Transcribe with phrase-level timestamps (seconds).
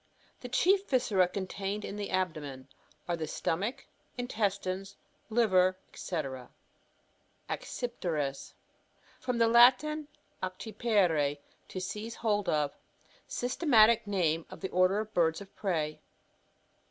[0.39, 2.65] The chief, vidcera contained in the ab(iomen,g
[3.07, 3.85] are the stomach,
[4.17, 4.95] intestines,
[5.29, 6.15] liver, &c.
[6.15, 6.47] dec
[7.47, 8.53] AcciPiTREs.—
[9.21, 10.07] From the Latin
[10.41, 11.37] acci pere^
[11.67, 12.71] to seize hold of.
[13.27, 16.01] Systematic name of tiie order of birds of prey.